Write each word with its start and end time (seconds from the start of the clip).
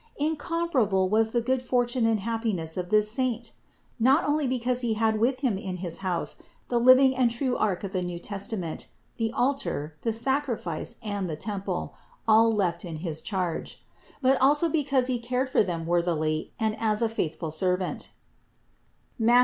Incomparable 0.17 1.09
was 1.09 1.29
the 1.29 1.41
good 1.43 1.61
fortune 1.61 2.07
and 2.07 2.21
happiness 2.21 2.75
of 2.75 2.89
this 2.89 3.11
saint! 3.11 3.51
Not 3.99 4.25
only 4.27 4.47
because 4.47 4.81
he 4.81 4.95
had 4.95 5.19
with 5.19 5.41
him 5.41 5.59
in 5.59 5.77
his 5.77 5.99
house 5.99 6.37
the 6.69 6.79
living 6.79 7.15
and 7.15 7.29
true 7.29 7.55
ark 7.55 7.83
of 7.83 7.91
the 7.91 8.01
new 8.01 8.17
Testament, 8.17 8.87
the 9.17 9.31
altar, 9.33 9.93
the 10.01 10.11
sacrifice, 10.11 10.95
and 11.03 11.29
the 11.29 11.35
temple, 11.35 11.93
all 12.27 12.51
left 12.51 12.83
in 12.83 12.95
his 13.05 13.21
charge; 13.21 13.79
but 14.23 14.41
also 14.41 14.69
because 14.69 15.05
he 15.05 15.19
cared 15.19 15.51
for 15.51 15.61
them 15.61 15.85
worthily 15.85 16.51
and 16.59 16.75
as 16.81 17.03
a 17.03 17.07
faithful 17.07 17.51
servant 17.51 18.09
(Matth. 19.19 19.39